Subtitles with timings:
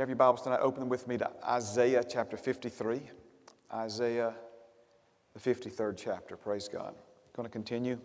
[0.00, 3.02] you have your Bibles tonight, open them with me to Isaiah chapter 53.
[3.74, 4.32] Isaiah,
[5.34, 6.38] the 53rd chapter.
[6.38, 6.94] Praise God.
[7.36, 7.98] going to continue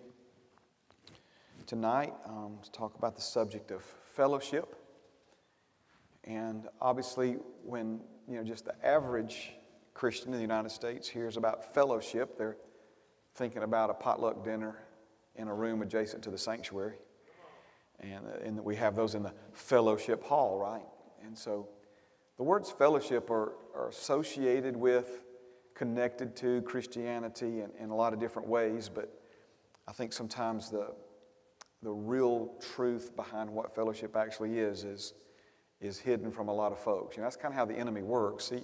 [1.66, 3.82] tonight um, to talk about the subject of
[4.12, 4.76] fellowship.
[6.26, 9.54] And obviously, when you know just the average
[9.94, 12.58] Christian in the United States hears about fellowship, they're
[13.36, 14.80] thinking about a potluck dinner
[15.38, 16.98] in a room adjacent to the sanctuary.
[18.02, 20.84] And, uh, and we have those in the fellowship hall, right?
[21.26, 21.70] And so
[22.38, 25.22] the words fellowship are, are associated with,
[25.74, 29.12] connected to Christianity in, in a lot of different ways, but
[29.88, 30.94] I think sometimes the,
[31.84, 35.14] the real truth behind what fellowship actually is is,
[35.80, 37.16] is hidden from a lot of folks.
[37.16, 38.50] You know, that's kind of how the enemy works.
[38.50, 38.64] He,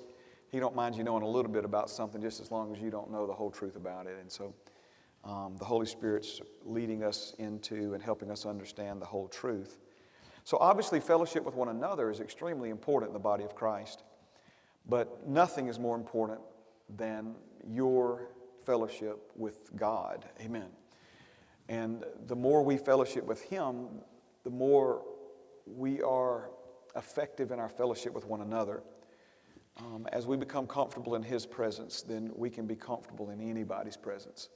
[0.49, 2.89] he don't mind you knowing a little bit about something just as long as you
[2.89, 4.17] don't know the whole truth about it.
[4.19, 4.53] And so
[5.23, 9.77] um, the Holy Spirit's leading us into and helping us understand the whole truth.
[10.43, 14.03] So, obviously, fellowship with one another is extremely important in the body of Christ.
[14.87, 16.39] But nothing is more important
[16.89, 17.35] than
[17.67, 18.29] your
[18.65, 20.25] fellowship with God.
[20.41, 20.69] Amen.
[21.69, 23.87] And the more we fellowship with Him,
[24.43, 25.03] the more
[25.65, 26.49] we are
[26.95, 28.83] effective in our fellowship with one another.
[29.77, 33.97] Um, as we become comfortable in His presence, then we can be comfortable in anybody's
[33.97, 34.49] presence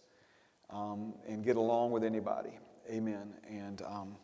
[0.69, 2.59] um, and get along with anybody.
[2.89, 3.33] Amen.
[3.47, 4.17] And um,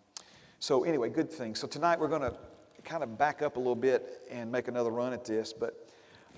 [0.62, 1.56] so, anyway, good thing.
[1.56, 2.36] So, tonight we're going to
[2.84, 5.53] kind of back up a little bit and make another run at this.
[5.53, 5.90] But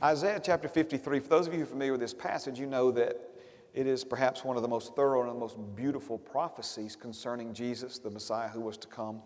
[0.02, 2.90] Isaiah chapter 53, for those of you who are familiar with this passage, you know
[2.92, 3.20] that
[3.74, 8.00] it is perhaps one of the most thorough and the most beautiful prophecies concerning Jesus,
[8.00, 9.22] the Messiah who was to come.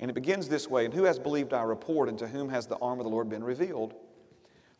[0.00, 2.66] And it begins this way And who has believed our report, and to whom has
[2.66, 3.94] the arm of the Lord been revealed?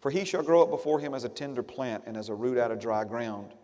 [0.01, 2.59] For he shall grow up before him as a tender plant and as a root
[2.59, 3.55] out of dry ground.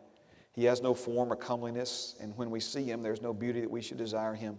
[0.53, 3.71] He has no form or comeliness, and when we see him, there's no beauty that
[3.71, 4.59] we should desire him.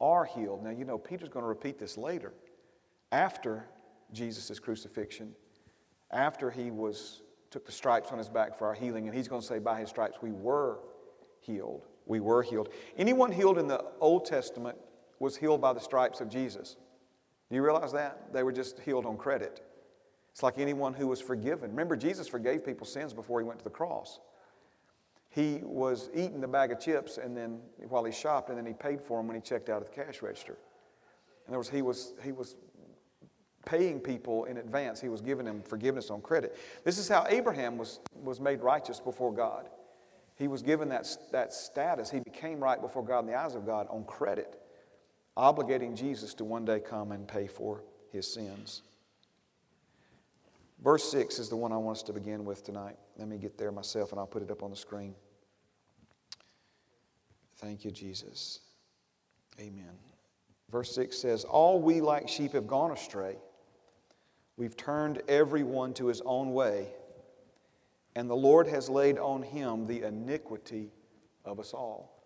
[0.00, 0.62] are healed.
[0.62, 2.32] Now, you know, Peter's going to repeat this later.
[3.12, 3.66] After
[4.12, 5.32] Jesus' crucifixion,
[6.10, 9.40] after he was took the stripes on his back for our healing, and he's going
[9.40, 10.78] to say, by his stripes we were
[11.40, 11.86] healed.
[12.06, 12.68] We were healed.
[12.96, 14.78] Anyone healed in the Old Testament
[15.18, 16.76] was healed by the stripes of Jesus.
[17.48, 18.32] Do you realize that?
[18.32, 19.60] They were just healed on credit.
[20.30, 21.70] It's like anyone who was forgiven.
[21.70, 24.20] Remember, Jesus forgave people's sins before he went to the cross
[25.30, 28.72] he was eating the bag of chips and then while he shopped and then he
[28.72, 30.58] paid for them when he checked out at the cash register.
[31.46, 32.56] In other words, he was, he was
[33.64, 35.00] paying people in advance.
[35.00, 36.58] He was giving them forgiveness on credit.
[36.84, 39.68] This is how Abraham was, was made righteous before God.
[40.36, 42.10] He was given that, that status.
[42.10, 44.60] He became right before God in the eyes of God on credit,
[45.36, 48.82] obligating Jesus to one day come and pay for his sins.
[50.82, 52.96] Verse 6 is the one I want us to begin with tonight.
[53.18, 55.14] Let me get there myself and I'll put it up on the screen.
[57.56, 58.60] Thank you, Jesus.
[59.58, 59.92] Amen.
[60.70, 63.36] Verse 6 says, All we like sheep have gone astray.
[64.56, 66.88] We've turned everyone to his own way,
[68.14, 70.92] and the Lord has laid on him the iniquity
[71.44, 72.22] of us all.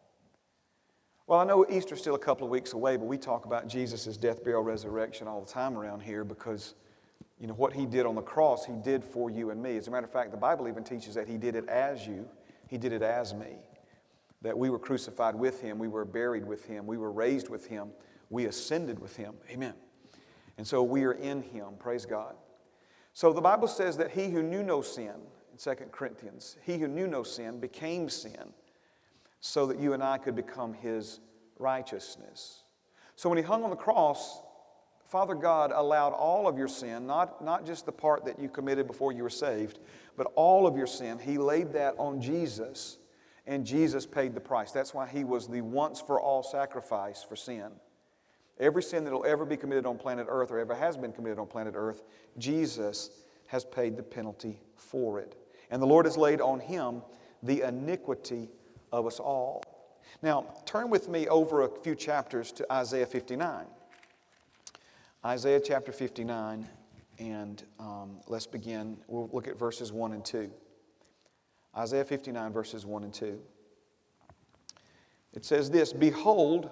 [1.27, 4.17] Well, I know Easter's still a couple of weeks away, but we talk about Jesus'
[4.17, 6.75] death, burial, resurrection all the time around here because
[7.39, 9.77] you know, what he did on the cross, he did for you and me.
[9.77, 12.29] As a matter of fact, the Bible even teaches that he did it as you,
[12.69, 13.57] he did it as me.
[14.43, 17.67] That we were crucified with him, we were buried with him, we were raised with
[17.67, 17.91] him,
[18.31, 19.35] we ascended with him.
[19.51, 19.75] Amen.
[20.59, 21.75] And so we are in him.
[21.79, 22.37] Praise God.
[23.13, 25.15] So the Bible says that he who knew no sin,
[25.53, 28.53] in 2 Corinthians, he who knew no sin became sin
[29.41, 31.21] so that you and I could become his
[31.59, 32.65] righteousness.
[33.17, 34.41] So when he hung on the cross,
[35.05, 38.87] Father God allowed all of your sin, not, not just the part that you committed
[38.87, 39.79] before you were saved,
[40.17, 41.19] but all of your sin.
[41.19, 42.99] He laid that on Jesus,
[43.47, 44.73] and Jesus paid the price.
[44.73, 47.71] That's why He was the once for all sacrifice for sin.
[48.59, 51.39] Every sin that will ever be committed on planet Earth or ever has been committed
[51.39, 52.03] on planet Earth,
[52.39, 53.11] Jesus
[53.49, 55.37] has paid the penalty for it.
[55.71, 57.03] And the Lord has laid on Him
[57.43, 58.49] the iniquity
[58.91, 59.63] of us all.
[60.23, 63.67] Now, turn with me over a few chapters to Isaiah 59.
[65.27, 66.69] Isaiah chapter 59,
[67.19, 68.99] and um, let's begin.
[69.09, 70.51] We'll look at verses 1 and 2.
[71.75, 73.41] Isaiah 59, verses 1 and 2.
[75.33, 76.69] It says this Behold,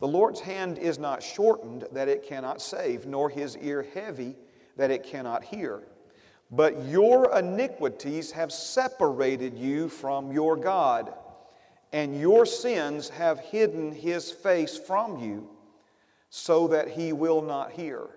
[0.00, 4.34] The Lord's hand is not shortened that it cannot save, nor his ear heavy
[4.76, 5.84] that it cannot hear.
[6.50, 11.14] But your iniquities have separated you from your God,
[11.92, 15.48] and your sins have hidden his face from you,
[16.30, 18.08] so that he will not hear.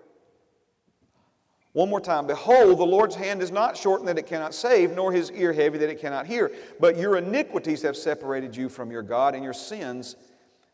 [1.72, 2.28] One more time.
[2.28, 5.76] Behold, the Lord's hand is not shortened that it cannot save, nor his ear heavy
[5.78, 6.52] that it cannot hear.
[6.78, 10.14] But your iniquities have separated you from your God, and your sins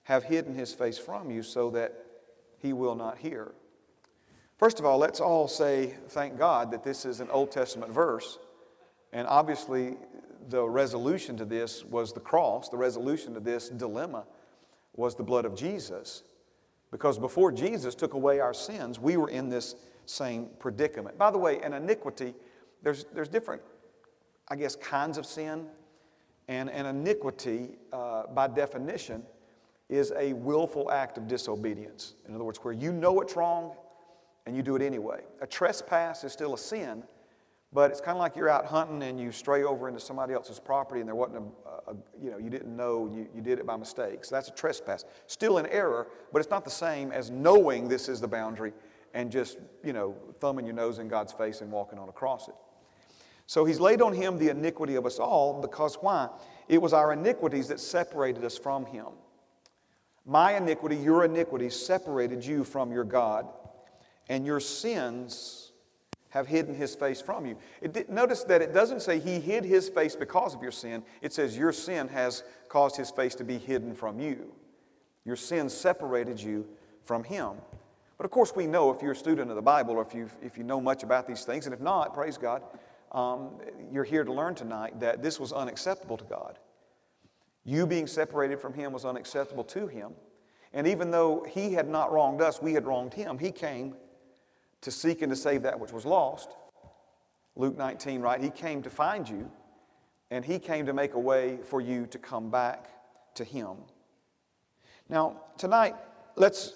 [0.05, 2.05] have hidden his face from you, so that
[2.59, 3.53] he will not hear.
[4.59, 8.39] First of all, let's all say, thank God, that this is an Old Testament verse.
[9.11, 9.97] And obviously,
[10.51, 12.69] the resolution to this was the cross.
[12.69, 14.25] The resolution to this dilemma
[14.95, 16.25] was the blood of Jesus.
[16.91, 19.77] Because before Jesus took away our sins, we were in this
[20.07, 21.17] same predicament.
[21.17, 22.35] By the way, an iniquity,
[22.83, 23.63] there's, there's different,
[24.49, 25.67] I guess, kinds of sin.
[26.49, 29.23] And an iniquity, uh, by definition,
[29.89, 32.15] is a willful act of disobedience.
[32.27, 33.77] In other words, where you know it's wrong
[34.47, 35.21] and you do it anyway.
[35.41, 37.05] A trespass is still a sin,
[37.73, 40.59] but it's kind of like you're out hunting and you stray over into somebody else's
[40.59, 43.67] property and there wasn't a, a you know, you didn't know, you, you did it
[43.67, 44.25] by mistake.
[44.25, 45.05] So that's a trespass.
[45.27, 48.73] Still an error, but it's not the same as knowing this is the boundary
[49.15, 52.55] and just, you know, thumbing your nose in God's face and walking on across it.
[53.47, 56.29] So he's laid on him the iniquity of us all because why?
[56.69, 59.07] It was our iniquities that separated us from him.
[60.25, 63.49] My iniquity, your iniquity, separated you from your God,
[64.29, 65.70] and your sins
[66.31, 67.57] have hidden his face from you.
[67.93, 71.33] Did, notice that it doesn't say he hid his face because of your sin, it
[71.33, 74.53] says your sin has caused his face to be hidden from you.
[75.25, 76.67] Your sin separated you
[77.05, 77.53] from him.
[78.17, 80.29] But of course, we know if you're a student of the Bible or if you,
[80.43, 82.63] if you know much about these things, and if not, praise God,
[83.13, 83.51] um,
[83.91, 86.59] you're here to learn tonight that this was unacceptable to God.
[87.65, 90.13] You being separated from Him was unacceptable to Him.
[90.73, 93.95] And even though He had not wronged us, we had wronged Him, He came
[94.83, 96.51] to seek and to save that which was lost.
[97.57, 98.41] Luke 19, right?
[98.41, 99.51] He came to find you,
[100.31, 102.89] and He came to make a way for you to come back
[103.35, 103.77] to Him.
[105.09, 105.95] Now, tonight,
[106.37, 106.73] let's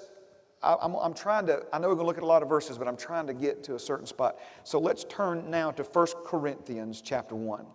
[0.64, 2.78] I'm, I'm, trying to, I know we're going to look at a lot of verses,
[2.78, 4.38] but I'm trying to get to a certain spot.
[4.64, 7.66] So let's turn now to 1 Corinthians chapter 1.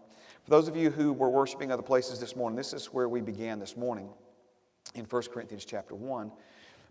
[0.44, 3.22] For those of you who were worshiping other places this morning, this is where we
[3.22, 4.10] began this morning
[4.96, 6.32] in 1 Corinthians chapter 1.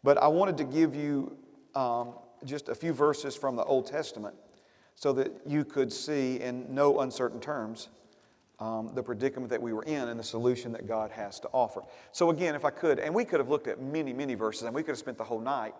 [0.04, 1.36] But I wanted to give you
[1.74, 2.14] um,
[2.44, 4.34] just a few verses from the Old Testament
[4.94, 7.88] so that you could see in no uncertain terms
[8.58, 11.82] um, the predicament that we were in and the solution that God has to offer.
[12.10, 14.74] So, again, if I could, and we could have looked at many, many verses, and
[14.74, 15.74] we could have spent the whole night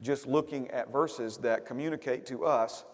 [0.00, 2.84] just looking at verses that communicate to us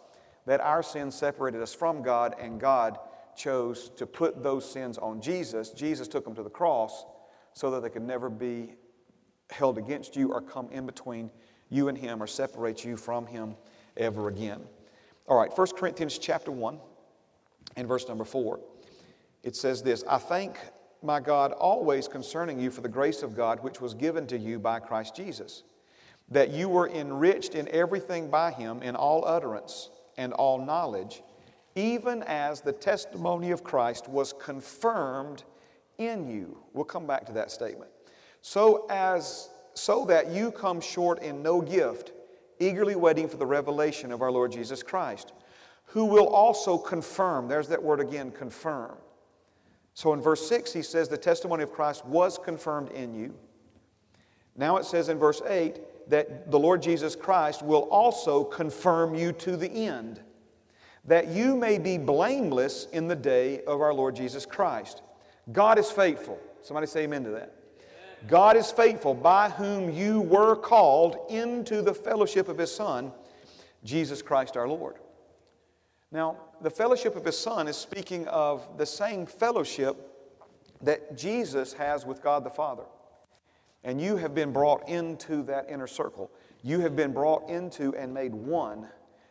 [0.47, 2.99] that our sins separated us from God and God
[3.37, 5.71] chose to put those sins on Jesus.
[5.71, 7.05] Jesus took them to the cross
[7.53, 8.75] so that they could never be
[9.51, 11.31] held against you or come in between
[11.73, 13.57] you and him or separate you from him
[13.97, 14.61] ever again.
[15.27, 16.79] All right, 1 Corinthians chapter 1
[17.77, 18.61] and verse number 4.
[19.43, 20.59] It says this, I thank
[21.03, 24.59] my God always concerning you for the grace of God which was given to you
[24.59, 25.63] by Christ Jesus
[26.29, 31.23] that you were enriched in everything by him in all utterance and all knowledge,
[31.75, 35.45] even as the testimony of Christ was confirmed
[35.99, 36.59] in you.
[36.73, 37.91] We'll come back to that statement.
[38.41, 42.13] So as so that you come short in no gift,
[42.59, 45.33] eagerly waiting for the revelation of our Lord Jesus Christ,
[45.87, 47.49] who will also confirm.
[47.49, 48.97] There's that word again, confirm.
[49.95, 53.35] So in verse 6, he says, The testimony of Christ was confirmed in you.
[54.57, 59.33] Now it says in verse 8, that the Lord Jesus Christ will also confirm you
[59.33, 60.21] to the end,
[61.05, 65.03] that you may be blameless in the day of our Lord Jesus Christ.
[65.51, 66.39] God is faithful.
[66.63, 67.55] Somebody say amen to that.
[68.29, 73.13] God is faithful, by whom you were called into the fellowship of His Son,
[73.85, 74.97] Jesus Christ our Lord.
[76.13, 79.97] Now, the fellowship of His Son is speaking of the same fellowship
[80.83, 82.85] that Jesus has with God the Father.
[83.85, 86.31] And you have been brought into that inner circle.
[86.63, 88.87] You have been brought into and made one.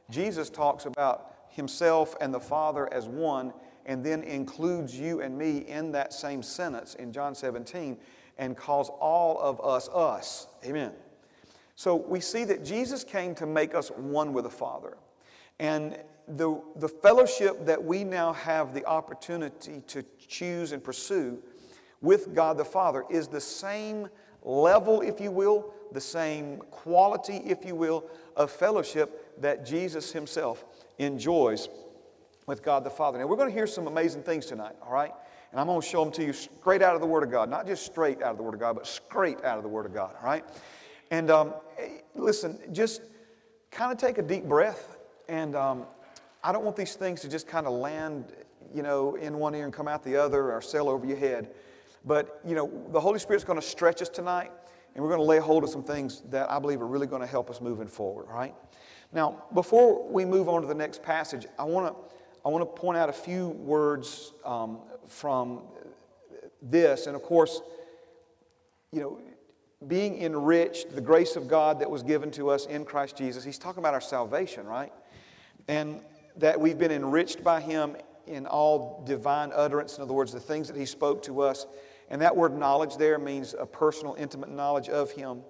[0.10, 3.54] Jesus talks about himself and the Father as one,
[3.86, 7.98] and then includes you and me in that same sentence in John 17
[8.38, 10.48] and calls all of us us.
[10.66, 10.92] Amen.
[11.76, 14.98] So we see that Jesus came to make us one with the Father.
[15.60, 15.98] And
[16.28, 21.42] the, the fellowship that we now have the opportunity to choose and pursue
[22.02, 24.10] with God the Father is the same
[24.44, 30.66] level, if you will, the same quality, if you will, of fellowship that Jesus himself
[30.98, 31.70] enjoys
[32.48, 33.20] with God the Father.
[33.20, 35.14] Now, we're going to hear some amazing things tonight, all right?
[35.52, 37.50] And I'm going to show them to you straight out of the Word of God.
[37.50, 39.86] Not just straight out of the Word of God, but straight out of the Word
[39.86, 40.46] of God, all right?
[41.12, 41.54] And um,
[42.16, 43.02] listen, just
[43.70, 44.98] kind of take a deep breath.
[45.28, 45.86] And um,
[46.44, 48.32] I don't want these things to just kind of land,
[48.74, 51.52] you know, in one ear and come out the other or sail over your head.
[52.06, 54.52] But, you know, the Holy Spirit's going to stretch us tonight,
[54.96, 57.22] and we're going to lay hold of some things that I believe are really going
[57.22, 58.56] to help us moving forward, right?
[59.14, 62.16] Now, before we move on to the next passage, I want to,
[62.46, 65.62] I want to point out a few words um, from
[66.62, 67.08] this.
[67.08, 67.62] And of course,
[68.92, 69.20] you know,
[69.88, 73.58] being enriched, the grace of God that was given to us in Christ Jesus, he's
[73.58, 74.94] talking about our salvation, right?
[75.68, 76.02] And
[76.38, 77.96] that we've been enriched by him
[78.28, 79.98] in all divine utterance.
[79.98, 81.66] In other words, the things that he spoke to us.
[82.10, 85.42] And that word knowledge there means a personal, intimate knowledge of him.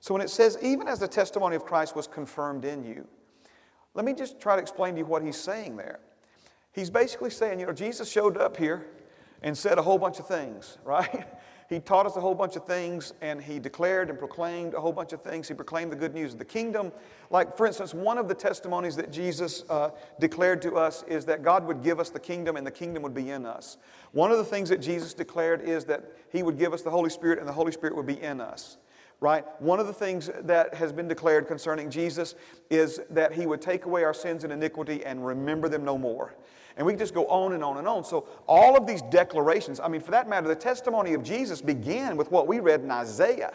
[0.00, 3.06] So when it says, even as the testimony of Christ was confirmed in you,
[3.94, 6.00] let me just try to explain to you what he's saying there.
[6.72, 8.86] He's basically saying, you know, Jesus showed up here
[9.42, 11.26] and said a whole bunch of things, right?
[11.68, 14.92] He taught us a whole bunch of things and he declared and proclaimed a whole
[14.92, 15.46] bunch of things.
[15.46, 16.90] He proclaimed the good news of the kingdom.
[17.30, 21.44] Like, for instance, one of the testimonies that Jesus uh, declared to us is that
[21.44, 23.78] God would give us the kingdom and the kingdom would be in us.
[24.10, 27.10] One of the things that Jesus declared is that he would give us the Holy
[27.10, 28.76] Spirit and the Holy Spirit would be in us
[29.20, 29.44] right?
[29.60, 32.34] One of the things that has been declared concerning Jesus
[32.70, 36.34] is that he would take away our sins and iniquity and remember them no more.
[36.76, 38.04] And we just go on and on and on.
[38.04, 42.16] So, all of these declarations, I mean, for that matter, the testimony of Jesus began
[42.16, 43.52] with what we read in Isaiah.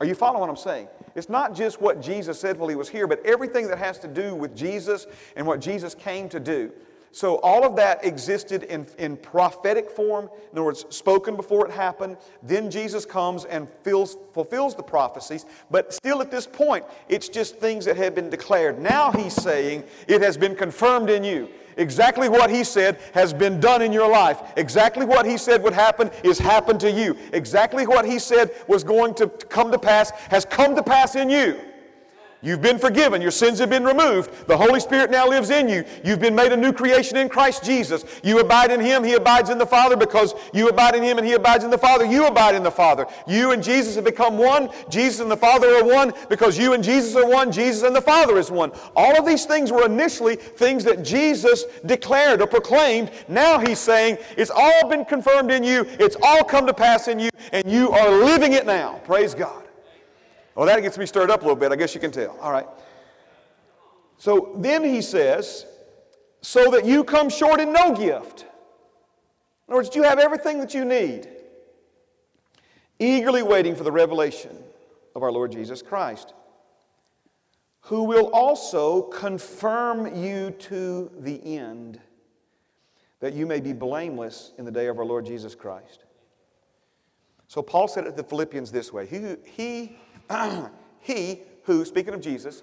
[0.00, 0.88] Are you following what I'm saying?
[1.14, 4.08] It's not just what Jesus said while he was here, but everything that has to
[4.08, 6.70] do with Jesus and what Jesus came to do.
[7.16, 11.72] So all of that existed in, in prophetic form, in other words, spoken before it
[11.72, 12.18] happened.
[12.42, 15.46] Then Jesus comes and fills, fulfills the prophecies.
[15.70, 18.78] But still at this point, it's just things that had been declared.
[18.78, 21.48] Now he's saying it has been confirmed in you.
[21.76, 24.40] Exactly what he said has been done in your life.
[24.56, 27.16] Exactly what he said would happen is happened to you.
[27.32, 31.28] Exactly what he said was going to come to pass has come to pass in
[31.28, 31.60] you.
[32.42, 33.22] You've been forgiven.
[33.22, 34.46] Your sins have been removed.
[34.46, 35.84] The Holy Spirit now lives in you.
[36.04, 38.04] You've been made a new creation in Christ Jesus.
[38.22, 39.02] You abide in Him.
[39.02, 41.78] He abides in the Father because you abide in Him and He abides in the
[41.78, 42.04] Father.
[42.04, 43.06] You abide in the Father.
[43.26, 44.68] You and Jesus have become one.
[44.90, 47.50] Jesus and the Father are one because you and Jesus are one.
[47.50, 48.70] Jesus and the Father is one.
[48.94, 53.10] All of these things were initially things that Jesus declared or proclaimed.
[53.28, 55.86] Now He's saying it's all been confirmed in you.
[55.98, 59.00] It's all come to pass in you and you are living it now.
[59.04, 59.65] Praise God.
[60.56, 61.70] Well, that gets me stirred up a little bit.
[61.70, 62.36] I guess you can tell.
[62.40, 62.66] All right.
[64.16, 65.66] So then he says,
[66.40, 68.46] so that you come short in no gift.
[69.68, 71.28] In other words, you have everything that you need,
[72.98, 74.56] eagerly waiting for the revelation
[75.14, 76.32] of our Lord Jesus Christ,
[77.80, 82.00] who will also confirm you to the end,
[83.20, 86.04] that you may be blameless in the day of our Lord Jesus Christ.
[87.46, 89.96] So Paul said it to the Philippians this way He, he
[91.00, 92.62] he who, speaking of Jesus,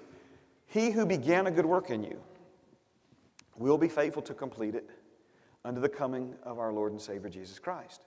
[0.66, 2.20] he who began a good work in you
[3.56, 4.90] will be faithful to complete it
[5.64, 8.02] unto the coming of our Lord and Savior Jesus Christ.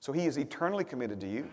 [0.00, 1.48] So he is eternally committed to you.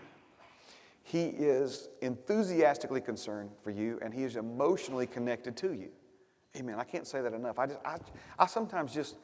[1.02, 5.88] He is enthusiastically concerned for you, and he is emotionally connected to you.
[6.56, 6.76] Amen.
[6.78, 7.58] I can't say that enough.
[7.58, 7.98] I, just, I,
[8.38, 9.16] I sometimes just,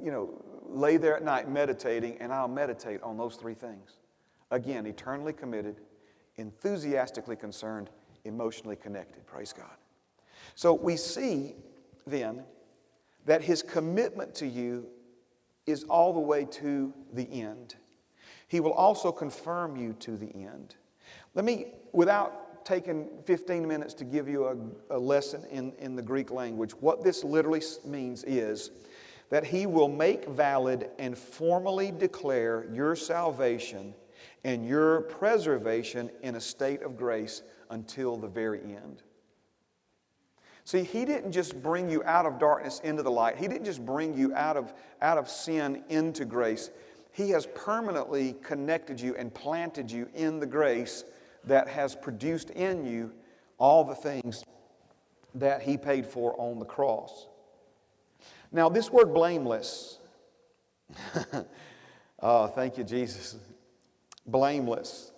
[0.00, 3.98] you know, lay there at night meditating, and I'll meditate on those three things.
[4.50, 5.80] Again, eternally committed,
[6.36, 7.90] enthusiastically concerned,
[8.24, 9.26] emotionally connected.
[9.26, 9.76] Praise God.
[10.54, 11.54] So we see
[12.06, 12.42] then
[13.26, 14.86] that his commitment to you
[15.66, 17.76] is all the way to the end.
[18.48, 20.74] He will also confirm you to the end.
[21.34, 26.02] Let me, without taking 15 minutes to give you a, a lesson in, in the
[26.02, 28.70] Greek language, what this literally means is
[29.30, 33.94] that he will make valid and formally declare your salvation
[34.44, 39.02] and your preservation in a state of grace until the very end.
[40.64, 43.84] See, He didn't just bring you out of darkness into the light, He didn't just
[43.84, 46.70] bring you out of, out of sin into grace.
[47.12, 51.04] He has permanently connected you and planted you in the grace
[51.44, 53.12] that has produced in you
[53.58, 54.44] all the things
[55.34, 57.26] that He paid for on the cross.
[58.50, 59.98] Now, this word blameless,
[62.20, 63.36] oh, thank you, Jesus
[64.26, 65.12] blameless.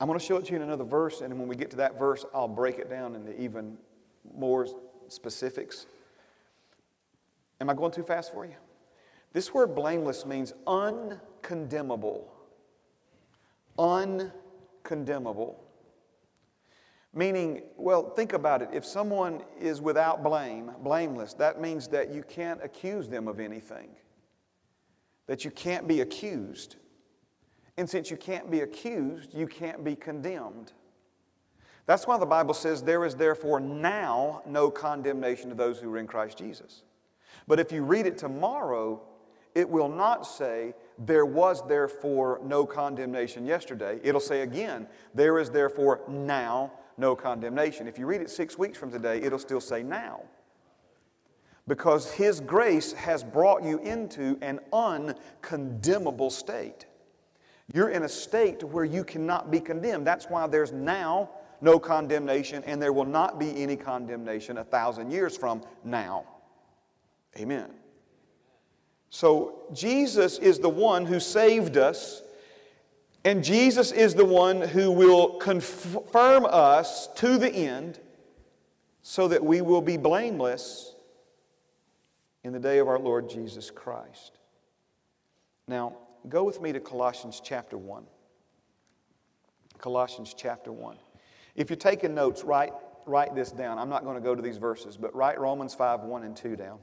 [0.00, 1.76] I'm going to show it to you in another verse, and when we get to
[1.76, 3.78] that verse, I'll break it down into even
[4.36, 4.66] more
[5.08, 5.86] specifics.
[7.60, 8.54] Am I going too fast for you?
[9.32, 12.32] This word blameless means uncondemnable.
[13.78, 15.54] Uncondemnable.
[17.14, 18.70] Meaning, well, think about it.
[18.72, 23.90] If someone is without blame, blameless, that means that you can't accuse them of anything
[25.32, 26.76] that you can't be accused.
[27.78, 30.74] And since you can't be accused, you can't be condemned.
[31.86, 35.96] That's why the Bible says, There is therefore now no condemnation to those who are
[35.96, 36.82] in Christ Jesus.
[37.48, 39.00] But if you read it tomorrow,
[39.54, 44.00] it will not say, There was therefore no condemnation yesterday.
[44.02, 47.88] It'll say again, There is therefore now no condemnation.
[47.88, 50.24] If you read it six weeks from today, it'll still say now.
[51.68, 56.86] Because His grace has brought you into an uncondemnable state.
[57.72, 60.06] You're in a state where you cannot be condemned.
[60.06, 65.10] That's why there's now no condemnation, and there will not be any condemnation a thousand
[65.10, 66.24] years from now.
[67.38, 67.70] Amen.
[69.10, 72.22] So, Jesus is the one who saved us,
[73.24, 78.00] and Jesus is the one who will confirm us to the end
[79.02, 80.91] so that we will be blameless
[82.44, 84.38] in the day of our Lord Jesus Christ.
[85.68, 85.96] Now,
[86.28, 88.04] go with me to Colossians chapter 1.
[89.78, 90.96] Colossians chapter 1.
[91.54, 92.72] If you're taking notes, write,
[93.06, 93.78] write this down.
[93.78, 96.56] I'm not going to go to these verses, but write Romans 5 1 and 2
[96.56, 96.78] down.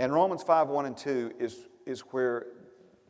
[0.00, 2.46] And Romans 5 1 and 2 is, is where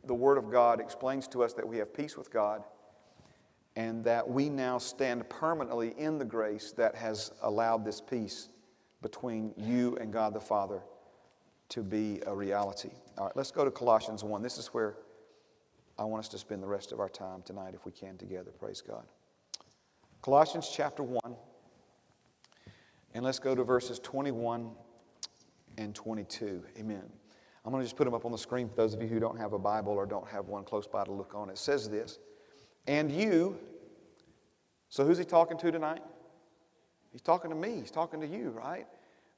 [0.05, 2.63] the Word of God explains to us that we have peace with God
[3.75, 8.49] and that we now stand permanently in the grace that has allowed this peace
[9.01, 10.81] between you and God the Father
[11.73, 12.91] to be a reality.
[13.17, 14.43] All right, let's go to Colossians 1.
[14.43, 14.93] This is where
[15.97, 18.51] I want us to spend the rest of our time tonight if we can together.
[18.59, 19.03] Praise God.
[20.21, 21.19] Colossians chapter 1,
[23.15, 24.69] and let's go to verses 21
[25.79, 26.63] and 22.
[26.77, 27.01] Amen.
[27.65, 29.19] I'm going to just put them up on the screen for those of you who
[29.19, 31.49] don't have a Bible or don't have one close by to look on.
[31.49, 32.19] It says this,
[32.85, 33.57] and you,
[34.89, 36.03] so who's he talking to tonight?
[37.11, 37.79] He's talking to me.
[37.79, 38.85] He's talking to you, right?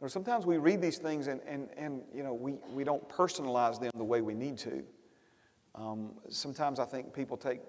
[0.08, 3.92] Sometimes we read these things and, and, and you know, we, we don't personalize them
[3.96, 4.84] the way we need to.
[5.74, 7.62] Um, sometimes I think people take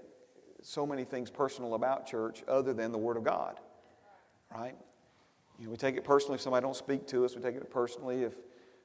[0.63, 3.59] so many things personal about church other than the Word of God,
[4.55, 4.75] right?
[5.59, 7.35] You know, we take it personally if somebody don't speak to us.
[7.35, 8.35] We take it personally if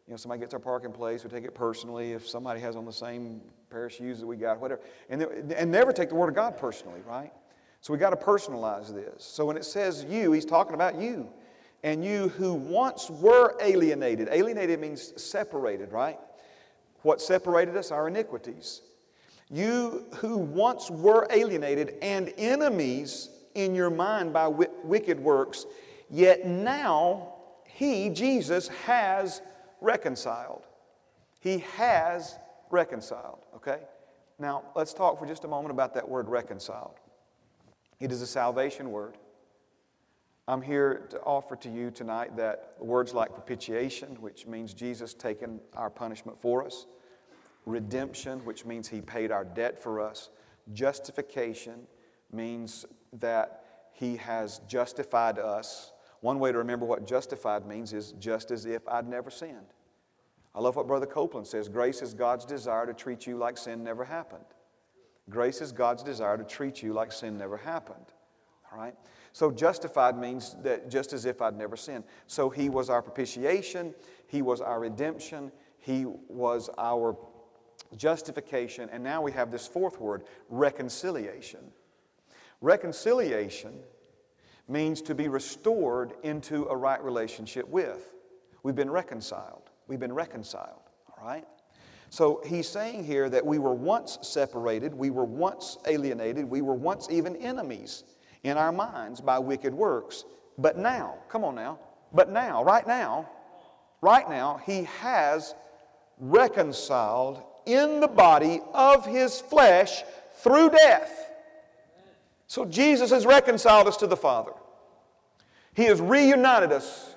[0.07, 1.23] you know somebody gets our parking place.
[1.23, 4.37] We take it personally if somebody has on the same pair of shoes that we
[4.37, 4.81] got, whatever.
[5.09, 7.31] And, and never take the Word of God personally, right?
[7.81, 9.23] So we got to personalize this.
[9.23, 11.29] So when it says you, he's talking about you.
[11.83, 14.29] And you who once were alienated.
[14.31, 16.19] Alienated means separated, right?
[17.01, 17.91] What separated us?
[17.91, 18.81] Our iniquities.
[19.49, 25.65] You who once were alienated and enemies in your mind by wicked works,
[26.09, 27.33] yet now
[27.65, 29.41] He, Jesus, has
[29.81, 30.63] reconciled.
[31.39, 32.37] He has
[32.69, 33.79] reconciled, okay?
[34.39, 36.95] Now, let's talk for just a moment about that word reconciled.
[37.99, 39.17] It is a salvation word.
[40.47, 45.59] I'm here to offer to you tonight that words like propitiation, which means Jesus taking
[45.75, 46.87] our punishment for us,
[47.65, 50.29] redemption, which means He paid our debt for us.
[50.73, 51.87] Justification
[52.31, 55.91] means that He has justified us.
[56.21, 59.73] One way to remember what justified means is just as if I'd never sinned.
[60.53, 63.83] I love what Brother Copeland says grace is God's desire to treat you like sin
[63.83, 64.43] never happened.
[65.29, 68.05] Grace is God's desire to treat you like sin never happened.
[68.71, 68.95] All right?
[69.33, 72.03] So justified means that just as if I'd never sinned.
[72.27, 73.93] So he was our propitiation,
[74.27, 77.17] he was our redemption, he was our
[77.95, 81.59] justification, and now we have this fourth word, reconciliation.
[82.59, 83.79] Reconciliation
[84.67, 88.13] means to be restored into a right relationship with.
[88.63, 89.69] We've been reconciled.
[89.87, 91.45] We've been reconciled, all right?
[92.09, 96.75] So he's saying here that we were once separated, we were once alienated, we were
[96.75, 98.03] once even enemies
[98.43, 100.25] in our minds by wicked works.
[100.57, 101.79] But now, come on now,
[102.13, 103.29] but now, right now,
[104.01, 105.55] right now, he has
[106.19, 110.03] reconciled in the body of his flesh
[110.35, 111.31] through death.
[112.47, 114.51] So Jesus has reconciled us to the Father.
[115.73, 117.15] He has reunited us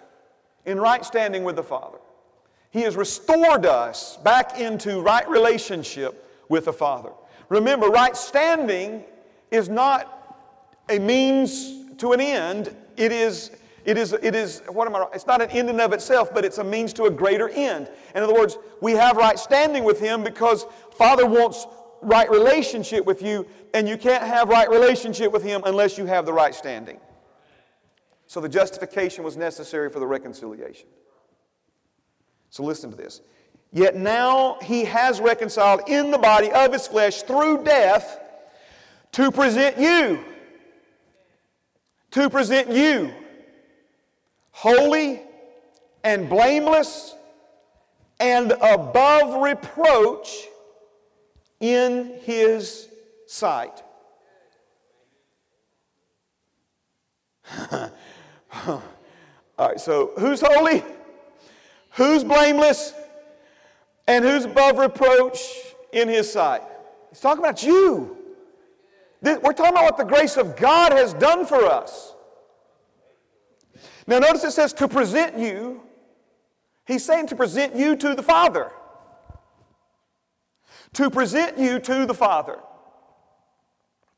[0.64, 1.98] in right standing with the Father.
[2.70, 7.10] He has restored us back into right relationship with the Father.
[7.48, 9.04] Remember, right standing
[9.50, 10.23] is not
[10.88, 13.50] a means to an end, it is
[13.84, 16.44] it is, it is, what am I, it's not an end in of itself, but
[16.44, 17.90] it's a means to a greater end.
[18.14, 20.64] In other words, we have right standing with Him because
[20.96, 21.66] Father wants
[22.00, 26.24] right relationship with you, and you can't have right relationship with Him unless you have
[26.24, 26.98] the right standing.
[28.26, 30.88] So the justification was necessary for the reconciliation.
[32.48, 33.20] So listen to this.
[33.70, 38.18] Yet now He has reconciled in the body of His flesh through death
[39.12, 40.24] to present you.
[42.14, 43.12] To present you
[44.52, 45.20] holy
[46.04, 47.12] and blameless
[48.20, 50.46] and above reproach
[51.58, 52.88] in his
[53.26, 53.82] sight.
[58.68, 58.80] All
[59.58, 60.84] right, so who's holy?
[61.94, 62.94] Who's blameless?
[64.06, 65.40] And who's above reproach
[65.92, 66.62] in his sight?
[67.10, 68.23] He's talking about you.
[69.24, 72.14] We're talking about what the grace of God has done for us.
[74.06, 75.80] Now, notice it says to present you.
[76.86, 78.70] He's saying to present you to the Father.
[80.94, 82.58] To present you to the Father.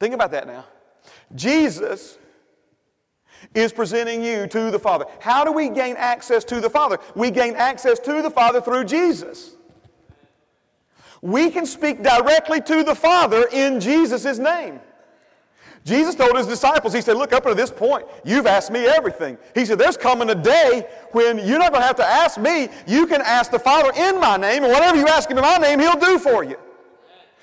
[0.01, 0.65] Think about that now.
[1.35, 2.19] Jesus
[3.55, 5.07] is presenting you to the Father.
[5.21, 6.99] How do we gain access to the Father?
[7.15, 9.55] We gain access to the Father through Jesus.
[11.23, 14.81] We can speak directly to the Father in Jesus' name.
[15.87, 19.39] Jesus told his disciples, He said, Look, up to this point, you've asked me everything.
[19.55, 22.69] He said, There's coming a day when you're not going to have to ask me.
[22.89, 25.59] You can ask the Father in my name, and whatever you ask him in my
[25.59, 26.57] name, he'll do for you.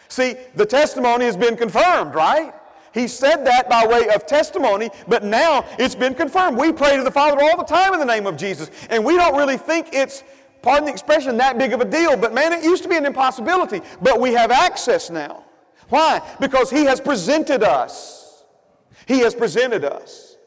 [0.10, 2.54] See, the testimony has been confirmed, right?
[2.94, 6.58] He said that by way of testimony, but now it's been confirmed.
[6.58, 9.16] We pray to the Father all the time in the name of Jesus, and we
[9.16, 10.22] don't really think it's,
[10.62, 12.18] pardon the expression, that big of a deal.
[12.18, 13.82] But man, it used to be an impossibility.
[14.02, 15.46] But we have access now.
[15.88, 16.22] Why?
[16.42, 18.23] Because He has presented us.
[19.08, 20.38] He has presented us.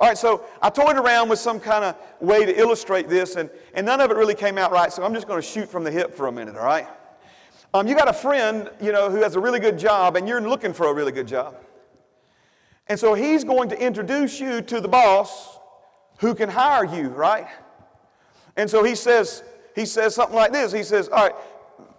[0.00, 3.50] All right, so I toyed around with some kind of way to illustrate this, and,
[3.74, 5.82] and none of it really came out right, so I'm just going to shoot from
[5.82, 6.86] the hip for a minute, all right?
[7.74, 10.40] Um, you got a friend, you know, who has a really good job and you're
[10.40, 11.56] looking for a really good job.
[12.86, 15.58] And so he's going to introduce you to the boss
[16.18, 17.46] who can hire you, right?
[18.56, 19.42] And so he says,
[19.74, 20.72] he says something like this.
[20.72, 21.34] He says, all right,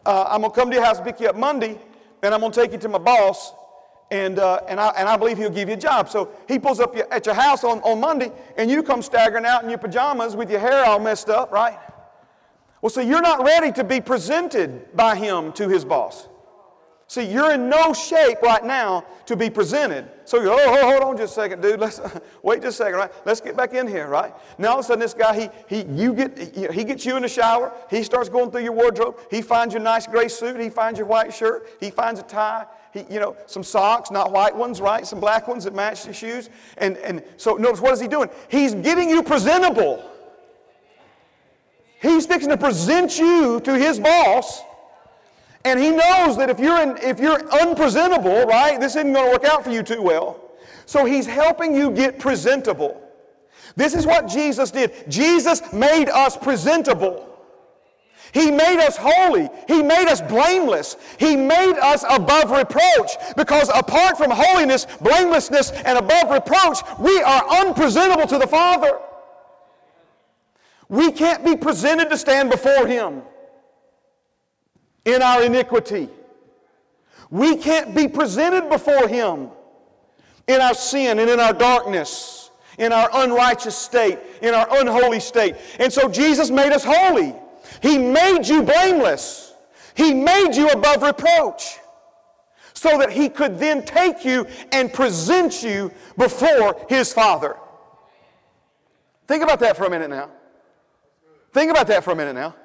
[0.06, 1.80] uh, I'm going to come to your house pick you up Monday,
[2.24, 3.54] and I'm going to take you to my boss,
[4.12, 6.10] and, uh, and, I, and I believe he'll give you a job.
[6.10, 9.64] So he pulls up at your house on, on Monday, and you come staggering out
[9.64, 11.78] in your pajamas with your hair all messed up, right?
[12.82, 16.28] Well, see, you're not ready to be presented by him to his boss.
[17.08, 20.08] See, you're in no shape right now to be presented.
[20.26, 21.80] So you go, oh, hold on just a second, dude.
[21.80, 22.00] Let's
[22.44, 23.12] wait just a second, right?
[23.26, 24.32] Let's get back in here, right?
[24.60, 26.38] Now all of a sudden, this guy, he, he, you get,
[26.72, 27.74] he gets you in the shower.
[27.90, 29.20] He starts going through your wardrobe.
[29.32, 30.60] He finds your nice gray suit.
[30.60, 31.68] He finds your white shirt.
[31.80, 32.68] He finds a tie.
[32.94, 35.06] He, you know, some socks, not white ones, right?
[35.06, 36.50] Some black ones that match the shoes.
[36.78, 38.30] And, and so notice what is he doing?
[38.48, 40.04] He's getting you presentable.
[42.02, 44.62] He's fixing to present you to his boss.
[45.66, 49.32] And he knows that if you're, in, if you're unpresentable, right, this isn't going to
[49.32, 50.40] work out for you too well.
[50.86, 53.02] So he's helping you get presentable.
[53.76, 54.92] This is what Jesus did.
[55.10, 57.39] Jesus made us presentable.
[58.34, 59.50] He made us holy.
[59.68, 60.98] He made us blameless.
[61.18, 67.66] He made us above reproach because apart from holiness, blamelessness, and above reproach, we are
[67.66, 69.00] unpresentable to the Father.
[70.90, 73.22] We can't be presented to stand before Him
[75.06, 76.10] in our iniquity.
[77.30, 79.50] We can't be presented before Him
[80.48, 85.56] in our sin and in our darkness, in our unrighteous state, in our unholy state.
[85.80, 87.36] And so Jesus made us holy.
[87.82, 89.54] He made you blameless.
[89.96, 91.78] He made you above reproach
[92.74, 97.58] so that He could then take you and present you before His Father.
[99.28, 100.30] Think about that for a minute now.
[101.54, 102.56] Think about that for a minute now.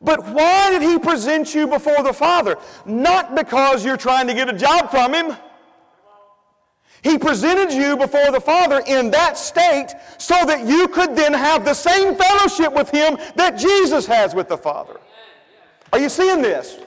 [0.00, 2.56] But why did he present you before the Father?
[2.84, 5.36] Not because you're trying to get a job from him.
[7.02, 11.64] He presented you before the Father in that state so that you could then have
[11.64, 15.00] the same fellowship with him that Jesus has with the Father.
[15.92, 16.78] Are you seeing this?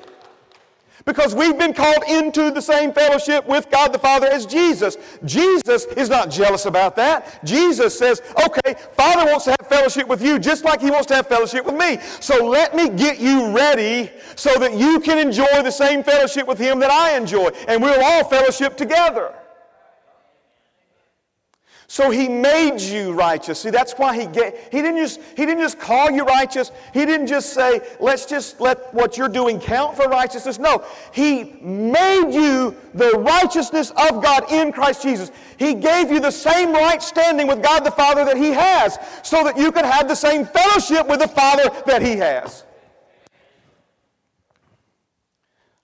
[1.04, 4.97] Because we've been called into the same fellowship with God the Father as Jesus.
[5.23, 7.43] Jesus is not jealous about that.
[7.45, 11.15] Jesus says, okay, Father wants to have fellowship with you just like He wants to
[11.15, 11.99] have fellowship with me.
[12.21, 16.58] So let me get you ready so that you can enjoy the same fellowship with
[16.58, 17.49] Him that I enjoy.
[17.67, 19.36] And we'll all fellowship together.
[21.88, 23.60] So he made you righteous.
[23.60, 26.71] See, that's why he gave, he didn't just he didn't just call you righteous.
[26.93, 30.58] He didn't just say, let's just let what you're doing count for righteousness.
[30.58, 35.32] No, he made you the righteousness of God in Christ Jesus.
[35.58, 39.43] He gave you the same right standing with God the Father that he has, so
[39.43, 42.63] that you could have the same fellowship with the Father that he has.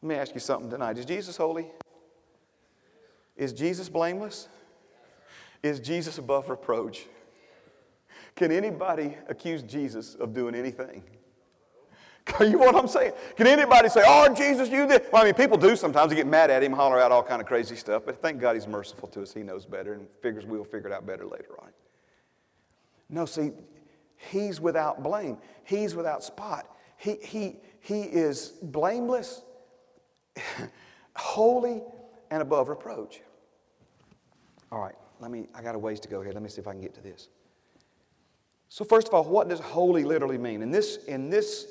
[0.02, 0.98] Let me ask you something tonight.
[0.98, 1.68] Is Jesus holy?
[3.38, 4.48] Is Jesus blameless?
[5.64, 7.06] Is Jesus above reproach?
[8.36, 11.04] Can anybody accuse Jesus of doing anything?
[12.40, 13.14] You know what I'm saying?
[13.36, 15.06] Can anybody say, "Oh, Jesus, you did"?
[15.12, 16.12] Well, I mean, people do sometimes.
[16.12, 18.04] They get mad at him, holler out all kind of crazy stuff.
[18.06, 19.34] But thank God He's merciful to us.
[19.34, 21.70] He knows better, and figures we'll figure it out better later on.
[23.10, 23.52] No, see,
[24.30, 25.38] He's without blame.
[25.64, 26.68] He's without spot.
[26.98, 29.42] He he he is blameless,
[31.16, 31.82] holy,
[32.30, 33.22] and above reproach.
[34.72, 36.32] All right, let me, I got a ways to go here.
[36.34, 37.30] Let me see if I can get to this.
[38.70, 40.62] So, first of all, what does holy literally mean?
[40.64, 41.68] In this, in this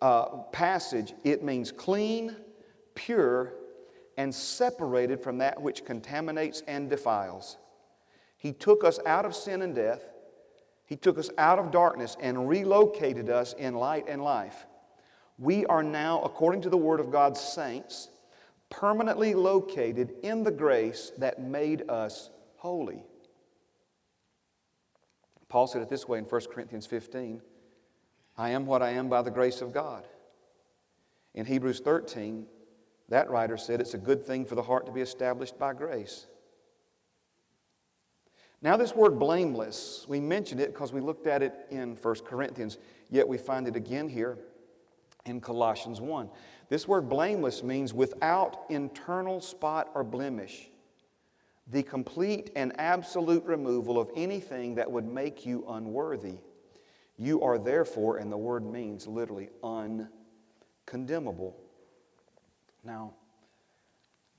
[0.00, 2.36] uh, passage, it means clean,
[2.94, 3.54] pure,
[4.16, 7.56] and separated from that which contaminates and defiles.
[8.36, 10.02] He took us out of sin and death.
[10.84, 14.66] He took us out of darkness and relocated us in light and life.
[15.38, 18.08] We are now, according to the Word of God's saints,
[18.70, 22.30] permanently located in the grace that made us
[22.62, 23.02] holy.
[25.48, 27.42] Paul said it this way in 1 Corinthians 15
[28.38, 30.06] I am what I am by the grace of God.
[31.34, 32.46] In Hebrews 13,
[33.08, 36.28] that writer said it's a good thing for the heart to be established by grace.
[38.62, 42.78] Now, this word blameless, we mentioned it because we looked at it in 1 Corinthians,
[43.10, 44.38] yet we find it again here
[45.26, 46.30] in Colossians 1.
[46.68, 50.70] This word blameless means without internal spot or blemish,
[51.68, 56.38] the complete and absolute removal of anything that would make you unworthy.
[57.16, 61.56] You are therefore, and the word means literally uncondemnable.
[62.84, 63.14] Now,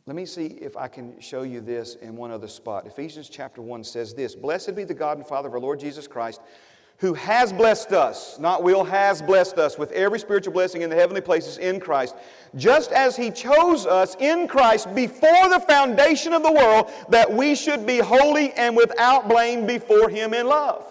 [0.06, 2.86] let me see if I can show you this in one other spot.
[2.86, 6.08] Ephesians chapter 1 says this Blessed be the God and Father of our Lord Jesus
[6.08, 6.42] Christ,
[6.98, 10.96] who has blessed us, not will, has blessed us with every spiritual blessing in the
[10.96, 12.16] heavenly places in Christ,
[12.56, 17.56] just as He chose us in Christ before the foundation of the world, that we
[17.56, 20.86] should be holy and without blame before Him in love.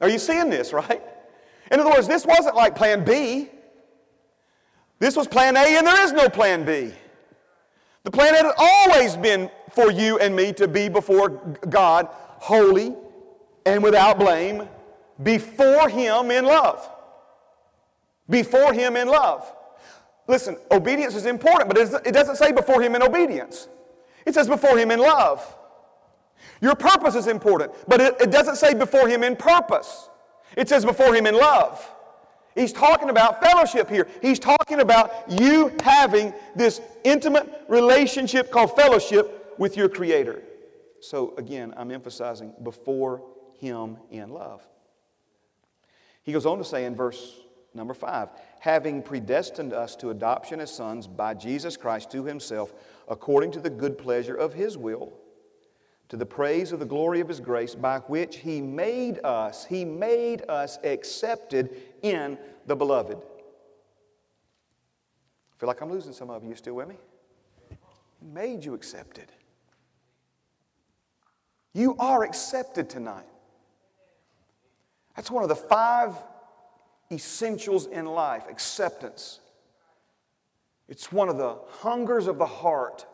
[0.00, 1.02] Are you seeing this, right?
[1.70, 3.48] In other words, this wasn't like plan B.
[4.98, 6.92] This was plan A, and there is no plan B.
[8.02, 11.28] The plan had always been for you and me to be before
[11.68, 12.96] God holy
[13.64, 14.68] and without blame,
[15.22, 16.88] before Him in love.
[18.28, 19.50] Before Him in love.
[20.26, 23.68] Listen, obedience is important, but it doesn't say before Him in obedience.
[24.24, 25.56] It says before Him in love.
[26.60, 30.08] Your purpose is important, but it, doesn't say before Him in purpose.
[30.56, 31.88] It says before Him in love.
[32.54, 34.06] He's talking about fellowship here.
[34.20, 40.42] He's talking about you having this intimate relationship called fellowship with your Creator.
[41.00, 43.22] So, again, I'm emphasizing before
[43.62, 44.60] Him in love.
[46.24, 47.36] He goes on to say in verse
[47.74, 48.28] number five
[48.60, 52.74] having predestined us to adoption as sons by Jesus Christ to Himself,
[53.08, 55.12] according to the good pleasure of His will
[56.08, 59.82] to the praise of the glory of his grace by which he made us he
[59.82, 63.16] made us accepted in the beloved.
[63.16, 63.20] I
[65.58, 66.50] feel like i'm losing some of you.
[66.50, 66.96] You still with me?
[67.70, 69.32] He made you accepted.
[71.72, 73.24] You are accepted tonight
[75.16, 76.14] that's one of the five
[77.10, 79.40] essentials in life acceptance
[80.92, 83.06] it's one of the hungers of the heart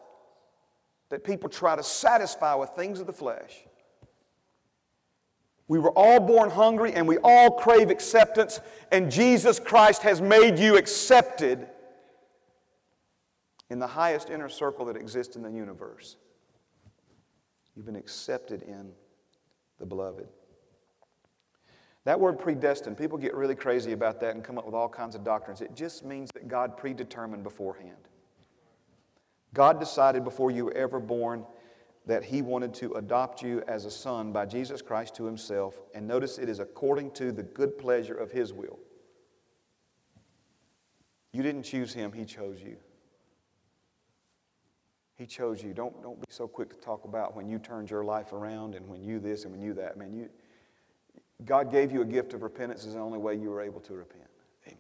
[1.11, 3.65] that people try to satisfy with things of the flesh.
[5.69, 10.59] We were all born hungry and we all crave acceptance, and Jesus Christ has made
[10.59, 11.69] you accepted
[13.71, 16.17] in the highest inner circle that exists in the universe.
[17.77, 18.91] You've been accepted in
[19.79, 20.27] the beloved.
[22.05, 25.15] That word predestined, people get really crazy about that and come up with all kinds
[25.15, 25.61] of doctrines.
[25.61, 28.09] It just means that God predetermined beforehand.
[29.55, 31.45] God decided before you were ever born
[32.07, 35.81] that He wanted to adopt you as a son by Jesus Christ to Himself.
[35.95, 38.79] And notice it is according to the good pleasure of His will.
[41.33, 42.77] You didn't choose Him, He chose you.
[45.17, 45.75] He chose you.
[45.75, 48.89] Don't, don't be so quick to talk about when you turned your life around and
[48.89, 49.97] when you this and when you that.
[49.97, 50.29] Man, you,
[51.45, 53.95] God gave you a gift of repentance is the only way you were able to
[53.95, 54.29] repent.
[54.67, 54.79] Amen.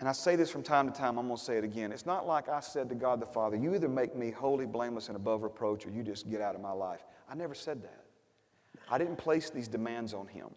[0.00, 1.92] And I say this from time to time, I'm going to say it again.
[1.92, 5.08] It's not like I said to God the Father, You either make me holy, blameless,
[5.08, 7.04] and above reproach, or you just get out of my life.
[7.28, 8.04] I never said that.
[8.90, 10.48] I didn't place these demands on Him.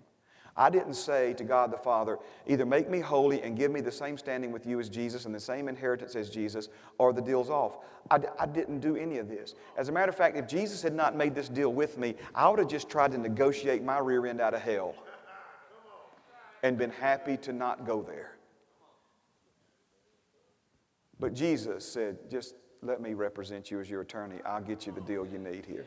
[0.56, 3.92] I didn't say to God the Father, either make me holy and give me the
[3.92, 7.50] same standing with you as Jesus and the same inheritance as Jesus, or the deal's
[7.50, 7.78] off.
[8.10, 9.56] I, I didn't do any of this.
[9.78, 12.50] As a matter of fact, if Jesus had not made this deal with me, I
[12.50, 14.96] would have just tried to negotiate my rear end out of hell
[16.64, 18.36] and been happy to not go there.
[21.20, 24.38] But Jesus said, just let me represent you as your attorney.
[24.46, 25.86] I'll get you the deal you need here.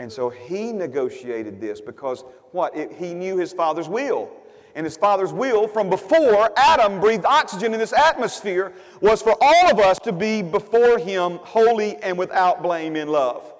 [0.00, 2.74] And so he negotiated this because what?
[2.74, 4.30] It, he knew his father's will.
[4.74, 9.70] And his father's will from before Adam breathed oxygen in this atmosphere was for all
[9.70, 13.52] of us to be before him holy and without blame in love.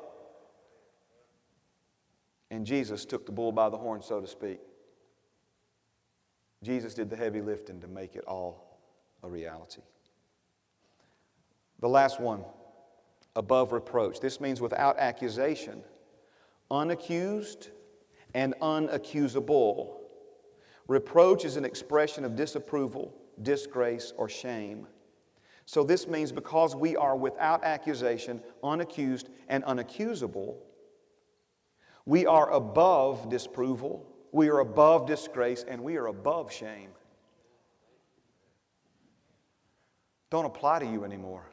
[2.50, 4.61] And Jesus took the bull by the horn, so to speak.
[6.62, 8.81] Jesus did the heavy lifting to make it all
[9.22, 9.83] a reality.
[11.81, 12.44] The last one,
[13.37, 14.20] above reproach.
[14.20, 15.83] This means without accusation,
[16.71, 17.69] unaccused
[18.35, 19.97] and unaccusable.
[20.89, 24.87] Reproach is an expression of disapproval, disgrace, or shame.
[25.67, 30.57] So this means because we are without accusation, unaccused, and unaccusable,
[32.07, 36.91] we are above disapproval, we are above disgrace, and we are above shame.
[40.31, 41.45] Don't apply to you anymore.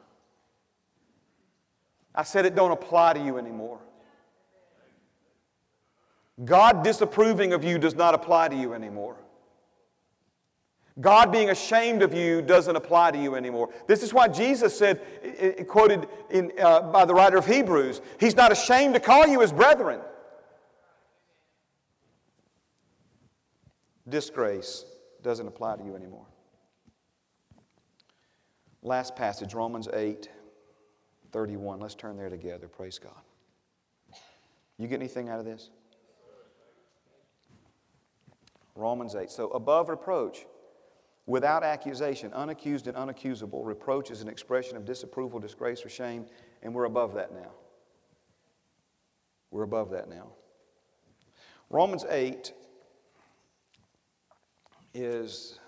[2.14, 3.80] I said it don't apply to you anymore.
[6.44, 9.16] God disapproving of you does not apply to you anymore.
[11.00, 13.70] God being ashamed of you doesn't apply to you anymore.
[13.86, 15.00] This is why Jesus said,
[15.68, 19.52] quoted in, uh, by the writer of Hebrews, He's not ashamed to call you His
[19.52, 20.00] brethren.
[24.08, 24.84] Disgrace
[25.22, 26.26] doesn't apply to you anymore.
[28.82, 30.28] Last passage, Romans 8
[31.30, 31.78] 31.
[31.78, 32.68] Let's turn there together.
[32.68, 33.12] Praise God.
[34.78, 35.68] You get anything out of this?
[38.78, 39.30] Romans 8.
[39.30, 40.46] So, above reproach,
[41.26, 46.26] without accusation, unaccused and unaccusable, reproach is an expression of disapproval, disgrace, or shame,
[46.62, 47.50] and we're above that now.
[49.50, 50.32] We're above that now.
[51.70, 52.52] Romans 8
[54.94, 55.58] is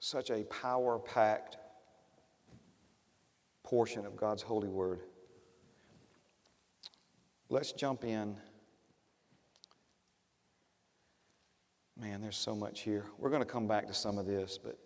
[0.00, 1.58] such a power packed
[3.62, 5.00] portion of God's holy word.
[7.48, 8.36] Let's jump in.
[12.00, 13.04] Man, there's so much here.
[13.18, 14.78] We're going to come back to some of this, but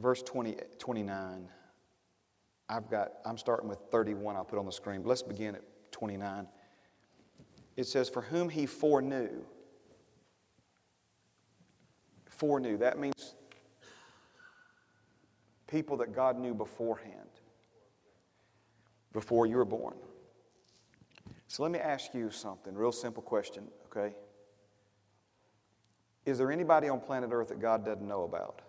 [0.00, 1.48] verse 20, 29.
[2.68, 5.02] I've got, I'm starting with 31, I'll put on the screen.
[5.02, 6.48] But let's begin at 29.
[7.76, 9.44] It says, For whom he foreknew.
[12.28, 12.76] Foreknew.
[12.78, 13.36] That means
[15.68, 17.28] people that God knew beforehand,
[19.12, 19.94] before you were born.
[21.48, 24.14] So let me ask you something, real simple question, okay?
[26.26, 28.60] Is there anybody on planet Earth that God doesn't know about?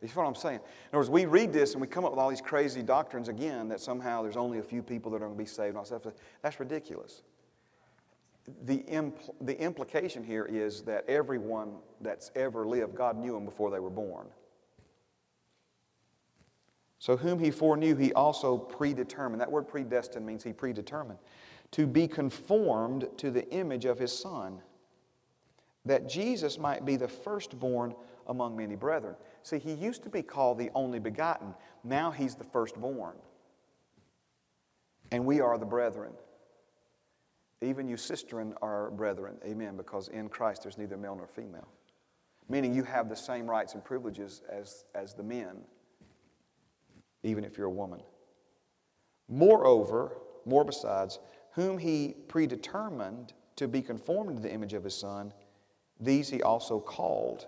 [0.00, 0.60] You know what I'm saying?
[0.60, 3.28] In other words, we read this and we come up with all these crazy doctrines
[3.28, 5.70] again that somehow there's only a few people that are going to be saved.
[5.70, 6.06] And all stuff.
[6.40, 7.22] That's ridiculous.
[8.64, 13.70] The, impl- the implication here is that everyone that's ever lived, God knew them before
[13.72, 14.28] they were born.
[17.00, 19.40] So, whom he foreknew, he also predetermined.
[19.40, 21.18] That word predestined means he predetermined.
[21.72, 24.60] To be conformed to the image of his Son,
[25.88, 27.94] that Jesus might be the firstborn
[28.26, 29.16] among many brethren.
[29.42, 31.54] See, he used to be called the only begotten.
[31.84, 33.16] Now he's the firstborn.
[35.10, 36.12] And we are the brethren.
[37.60, 39.36] Even you sistren are brethren.
[39.44, 39.76] Amen.
[39.76, 41.68] Because in Christ there's neither male nor female.
[42.48, 45.64] Meaning you have the same rights and privileges as, as the men
[47.22, 48.00] even if you're a woman.
[49.28, 51.18] Moreover, more besides,
[51.52, 55.32] whom he predetermined to be conformed to the image of his Son,
[56.00, 57.46] these he also called.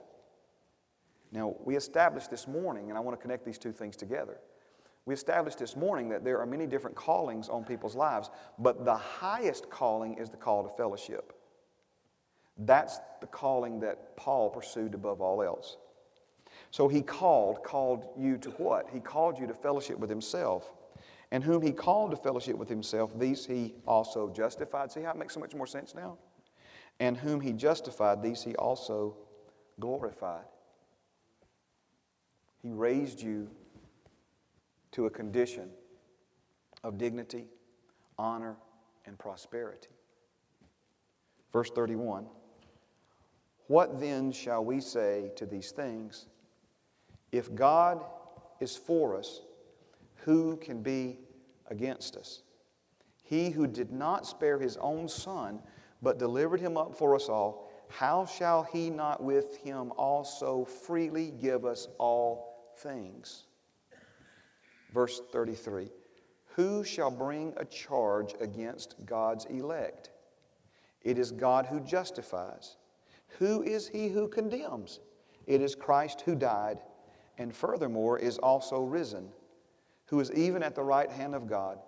[1.32, 4.38] Now, we established this morning, and I want to connect these two things together.
[5.06, 8.96] We established this morning that there are many different callings on people's lives, but the
[8.96, 11.32] highest calling is the call to fellowship.
[12.58, 15.76] That's the calling that Paul pursued above all else.
[16.70, 18.90] So he called, called you to what?
[18.92, 20.72] He called you to fellowship with himself.
[21.32, 24.90] And whom he called to fellowship with himself, these he also justified.
[24.90, 26.18] See how it makes so much more sense now?
[27.00, 29.16] And whom he justified, these he also
[29.80, 30.44] glorified.
[32.62, 33.50] He raised you
[34.92, 35.70] to a condition
[36.84, 37.46] of dignity,
[38.18, 38.56] honor,
[39.06, 39.88] and prosperity.
[41.52, 42.26] Verse 31
[43.66, 46.26] What then shall we say to these things?
[47.32, 48.04] If God
[48.60, 49.40] is for us,
[50.24, 51.18] who can be
[51.68, 52.42] against us?
[53.22, 55.60] He who did not spare his own son,
[56.02, 61.33] but delivered him up for us all, how shall he not with him also freely
[61.33, 63.44] give us all things?
[64.92, 65.90] Verse 33
[66.54, 70.10] Who shall bring a charge against God's elect?
[71.02, 72.77] It is God who justifies.
[73.38, 75.00] Who is he who condemns?
[75.46, 76.79] It is Christ who died
[77.40, 79.27] and furthermore is also risen,
[80.04, 81.79] who is even at the right hand of God,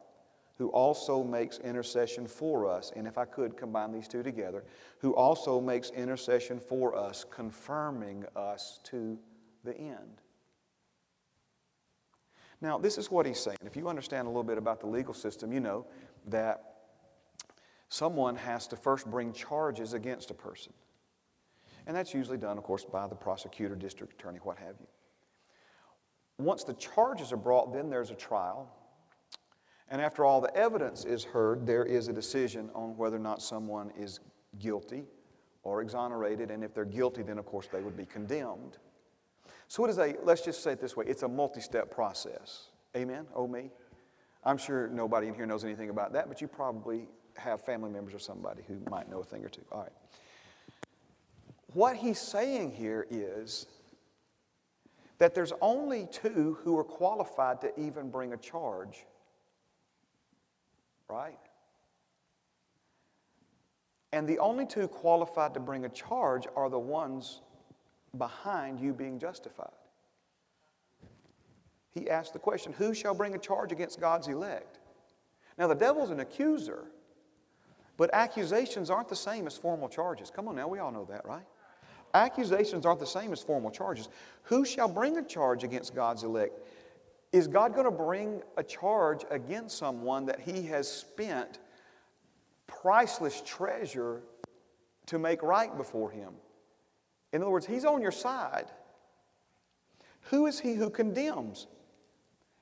[0.63, 2.93] who also makes intercession for us.
[2.95, 4.63] And if I could combine these two together,
[4.99, 9.19] who also makes intercession for us, confirming us to
[9.65, 10.21] the end.
[12.61, 13.59] Now, this is what he's saying.
[13.67, 15.85] If you understand a little bit about the legal system, you know
[16.29, 16.63] that
[17.89, 20.73] someone has to first bring charges against a person.
[21.89, 24.87] And that's usually done, of course, by the prosecutor, district attorney, what have you.
[26.39, 28.73] Once the charges are brought, then there's a trial.
[29.91, 33.43] And after all the evidence is heard, there is a decision on whether or not
[33.43, 34.21] someone is
[34.59, 35.05] guilty
[35.63, 36.51] or exonerated.
[36.51, 38.79] And if they're guilty, then of course they would be condemned.
[39.69, 42.69] So it is a, let's just say it this way, it's a multi-step process.
[42.97, 43.27] Amen?
[43.35, 43.71] Oh me?
[44.45, 48.15] I'm sure nobody in here knows anything about that, but you probably have family members
[48.15, 49.63] or somebody who might know a thing or two.
[49.71, 49.93] All right.
[51.75, 53.67] What he's saying here is
[55.19, 59.07] that there's only two who are qualified to even bring a charge.
[61.09, 61.39] Right?
[64.13, 67.41] And the only two qualified to bring a charge are the ones
[68.19, 69.73] behind you being justified.
[71.91, 74.79] He asked the question Who shall bring a charge against God's elect?
[75.59, 76.87] Now, the devil's an accuser,
[77.97, 80.31] but accusations aren't the same as formal charges.
[80.31, 81.45] Come on now, we all know that, right?
[82.15, 84.09] Accusations aren't the same as formal charges.
[84.45, 86.59] Who shall bring a charge against God's elect?
[87.33, 91.59] Is God going to bring a charge against someone that he has spent
[92.67, 94.23] priceless treasure
[95.07, 96.35] to make right before him?
[97.33, 98.67] In other words, he's on your side.
[100.27, 101.67] Who is he who condemns?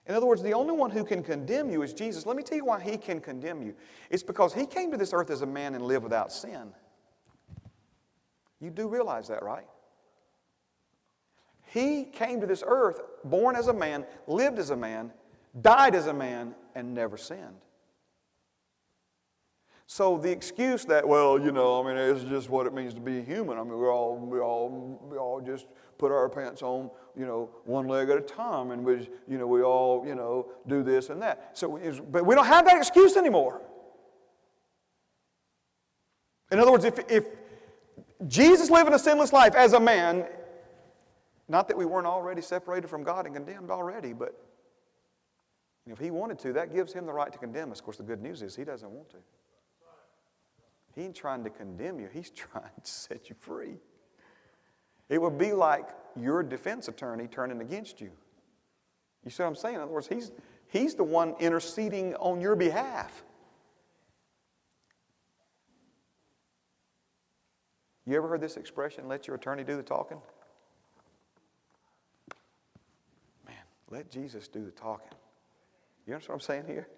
[0.07, 2.25] In other words, the only one who can condemn you is Jesus.
[2.25, 3.75] Let me tell you why he can condemn you.
[4.09, 6.73] It's because he came to this earth as a man and lived without sin.
[8.61, 9.66] You do realize that, right?
[11.73, 15.12] He came to this earth born as a man, lived as a man,
[15.61, 17.61] died as a man, and never sinned.
[19.87, 23.01] So the excuse that, well, you know, I mean, it's just what it means to
[23.01, 23.57] be human.
[23.57, 25.66] I mean, we all, we all, we all just
[25.97, 29.47] put our pants on, you know, one leg at a time, and we, you know,
[29.47, 31.57] we all, you know, do this and that.
[31.57, 31.79] So,
[32.11, 33.61] but we don't have that excuse anymore.
[36.51, 37.27] In other words, if, if
[38.27, 40.27] Jesus living a sinless life as a man,
[41.51, 44.41] not that we weren't already separated from God and condemned already, but
[45.85, 47.81] if he wanted to, that gives him the right to condemn us.
[47.81, 49.17] Of course, the good news is he doesn't want to.
[50.95, 53.79] He ain't trying to condemn you, He's trying to set you free.
[55.09, 58.13] It would be like your defense attorney turning against you.
[59.25, 59.75] You see what I'm saying?
[59.75, 60.31] In other words, he's,
[60.69, 63.25] he's the one interceding on your behalf.
[68.07, 70.19] You ever heard this expression, let your attorney do the talking?
[73.91, 75.18] Let Jesus do the talking.
[76.07, 76.88] You understand what I'm saying here?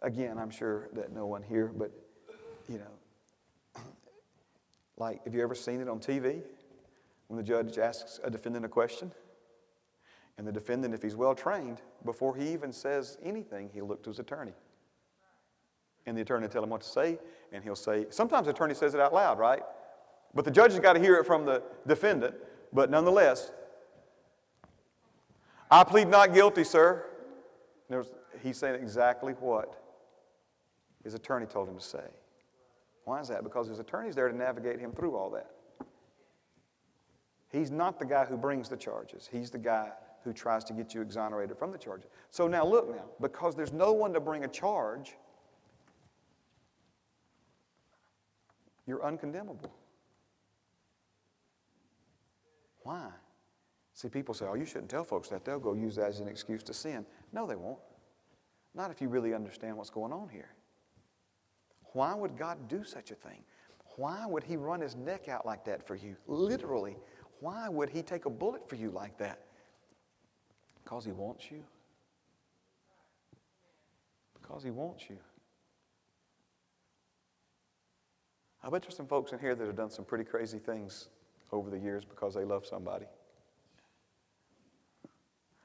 [0.00, 1.90] Again, I'm sure that no one here, but
[2.68, 3.82] you know,
[4.96, 6.42] like, have you ever seen it on TV
[7.26, 9.10] when the judge asks a defendant a question?
[10.36, 14.10] And the defendant, if he's well trained, before he even says anything, he'll look to
[14.10, 14.52] his attorney.
[16.06, 17.18] And the attorney will tell him what to say,
[17.52, 19.62] and he'll say, sometimes the attorney says it out loud, right?
[20.34, 22.36] But the judge has got to hear it from the defendant.
[22.72, 23.52] But nonetheless,
[25.70, 27.04] I plead not guilty, sir.
[28.42, 29.82] He's saying exactly what
[31.02, 32.04] his attorney told him to say.
[33.04, 33.42] Why is that?
[33.42, 35.50] Because his attorney's there to navigate him through all that.
[37.50, 39.28] He's not the guy who brings the charges.
[39.32, 39.90] He's the guy
[40.22, 42.10] who tries to get you exonerated from the charges.
[42.30, 45.16] So now look now, because there's no one to bring a charge,
[48.86, 49.72] you're uncondemnable.
[52.88, 53.10] Why?
[53.92, 55.44] See, people say, oh, you shouldn't tell folks that.
[55.44, 57.04] They'll go use that as an excuse to sin.
[57.34, 57.80] No, they won't.
[58.74, 60.48] Not if you really understand what's going on here.
[61.92, 63.44] Why would God do such a thing?
[63.96, 66.16] Why would He run His neck out like that for you?
[66.26, 66.96] Literally.
[67.40, 69.40] Why would He take a bullet for you like that?
[70.82, 71.62] Because He wants you.
[74.40, 75.18] Because He wants you.
[78.62, 81.08] I bet there's some folks in here that have done some pretty crazy things
[81.52, 83.06] over the years because they love somebody.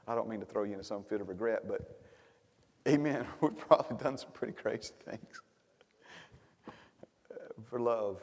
[0.08, 2.00] I don't mean to throw you into some fit of regret, but
[2.88, 5.42] amen, we've probably done some pretty crazy things
[7.66, 8.22] for love.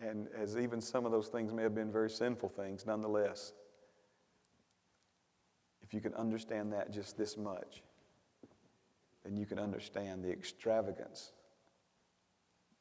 [0.00, 3.52] And as even some of those things may have been very sinful things, nonetheless,
[5.82, 7.82] if you can understand that just this much,
[9.24, 11.32] then you can understand the extravagance